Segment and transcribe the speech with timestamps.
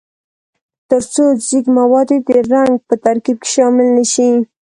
[0.89, 4.29] ترڅو ځیږ مواد یې د رنګ په ترکیب کې شامل نه شي.